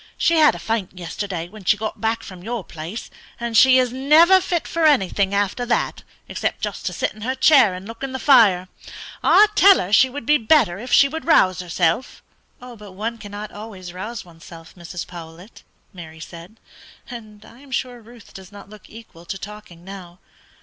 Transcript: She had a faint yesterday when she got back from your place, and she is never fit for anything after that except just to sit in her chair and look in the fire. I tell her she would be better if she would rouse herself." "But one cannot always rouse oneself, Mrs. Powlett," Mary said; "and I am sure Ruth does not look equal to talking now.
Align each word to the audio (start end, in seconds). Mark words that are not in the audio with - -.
She 0.17 0.37
had 0.37 0.55
a 0.55 0.57
faint 0.57 0.97
yesterday 0.97 1.47
when 1.47 1.63
she 1.63 1.77
got 1.77 2.01
back 2.01 2.23
from 2.23 2.41
your 2.43 2.63
place, 2.63 3.11
and 3.39 3.55
she 3.55 3.77
is 3.77 3.93
never 3.93 4.41
fit 4.41 4.67
for 4.67 4.83
anything 4.87 5.31
after 5.31 5.63
that 5.67 6.01
except 6.27 6.61
just 6.63 6.87
to 6.87 6.93
sit 6.93 7.13
in 7.13 7.21
her 7.21 7.35
chair 7.35 7.75
and 7.75 7.87
look 7.87 8.01
in 8.01 8.11
the 8.11 8.17
fire. 8.17 8.67
I 9.23 9.45
tell 9.53 9.77
her 9.79 9.93
she 9.93 10.09
would 10.09 10.25
be 10.25 10.39
better 10.39 10.79
if 10.79 10.91
she 10.91 11.07
would 11.07 11.25
rouse 11.27 11.59
herself." 11.59 12.23
"But 12.59 12.93
one 12.93 13.19
cannot 13.19 13.51
always 13.51 13.93
rouse 13.93 14.25
oneself, 14.25 14.73
Mrs. 14.73 15.05
Powlett," 15.05 15.61
Mary 15.93 16.19
said; 16.19 16.59
"and 17.07 17.45
I 17.45 17.59
am 17.59 17.69
sure 17.69 18.01
Ruth 18.01 18.33
does 18.33 18.51
not 18.51 18.71
look 18.71 18.89
equal 18.89 19.25
to 19.25 19.37
talking 19.37 19.85
now. 19.85 20.17